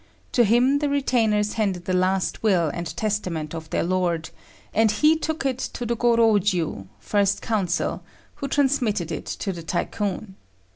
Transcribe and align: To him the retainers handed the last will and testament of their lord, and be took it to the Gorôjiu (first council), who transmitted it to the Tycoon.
To 0.31 0.43
him 0.43 0.79
the 0.79 0.89
retainers 0.89 1.53
handed 1.53 1.85
the 1.85 1.93
last 1.93 2.41
will 2.41 2.69
and 2.69 2.87
testament 2.97 3.53
of 3.53 3.69
their 3.69 3.83
lord, 3.83 4.31
and 4.73 4.91
be 4.99 5.15
took 5.15 5.45
it 5.45 5.59
to 5.77 5.85
the 5.85 5.95
Gorôjiu 5.95 6.87
(first 6.97 7.43
council), 7.43 8.01
who 8.37 8.47
transmitted 8.47 9.11
it 9.11 9.27
to 9.27 9.51
the 9.53 9.61
Tycoon. 9.61 10.37